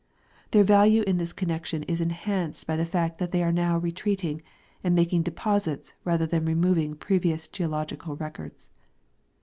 Their 0.49 0.63
value 0.63 1.03
in 1.03 1.17
this 1.17 1.31
connection 1.31 1.83
is 1.83 2.01
enhanced 2.01 2.65
by 2.65 2.75
the 2.75 2.87
fact 2.87 3.19
that 3.19 3.31
they 3.31 3.43
are 3.43 3.51
now 3.51 3.77
retreating 3.77 4.41
and 4.83 4.95
making 4.95 5.21
deposits 5.21 5.93
rather 6.03 6.25
than 6.25 6.43
removing 6.45 6.95
previous 6.95 7.47
geological 7.47 8.15
records. 8.15 8.71